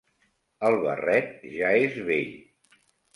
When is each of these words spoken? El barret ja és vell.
El 0.69 0.77
barret 0.85 1.29
ja 1.57 1.73
és 1.83 1.99
vell. 2.09 2.33